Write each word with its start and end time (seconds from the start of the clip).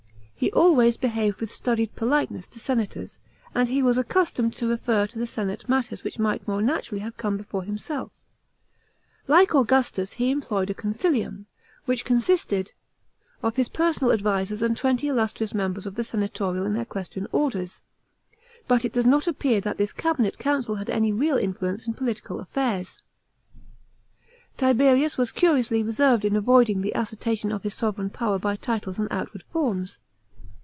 He 0.41 0.51
always 0.53 0.97
behaved 0.97 1.39
with 1.39 1.51
studied 1.51 1.95
politeness 1.95 2.47
to 2.47 2.59
senators, 2.59 3.19
and 3.53 3.69
he 3.69 3.83
was 3.83 3.95
accustomed 3.95 4.53
to 4.53 4.65
refer 4.67 5.05
to 5.05 5.19
the 5.19 5.27
senate 5.27 5.69
matters 5.69 6.03
which 6.03 6.17
might 6.17 6.47
more 6.47 6.63
naturally 6.63 7.01
have 7.01 7.15
come 7.15 7.37
before 7.37 7.61
himself 7.61 8.25
Like 9.27 9.53
Augustus, 9.53 10.13
he 10.13 10.31
employed 10.31 10.71
a 10.71 10.73
consitium, 10.73 11.45
which 11.85 12.03
consisted 12.05 12.73
of 13.43 13.55
his 13.55 13.69
personal 13.69 14.11
advisers 14.11 14.63
and 14.63 14.75
twenty 14.75 15.09
illustrious 15.09 15.53
members 15.53 15.85
of 15.85 15.93
tho 15.93 16.01
senatorial 16.01 16.65
and 16.65 16.75
equestrian 16.75 17.27
orders; 17.31 17.83
but 18.67 18.83
it 18.83 18.93
does 18.93 19.05
not 19.05 19.27
appear 19.27 19.61
that 19.61 19.77
this 19.77 19.93
cabinet 19.93 20.39
council 20.39 20.77
had 20.77 20.89
any 20.89 21.11
real 21.11 21.37
influence 21.37 21.85
in 21.85 21.93
political 21.93 22.39
affairs. 22.39 22.97
Tiberius 24.57 25.19
was 25.19 25.31
curiously 25.31 25.83
reserved 25.83 26.25
in 26.25 26.35
avoiding 26.35 26.81
the 26.81 26.93
assertion 26.95 27.51
of 27.51 27.61
his 27.61 27.75
sovran 27.75 28.09
power 28.09 28.39
by 28.39 28.55
titles 28.55 28.97
and 28.97 29.07
outward 29.11 29.43
forms. 29.53 29.99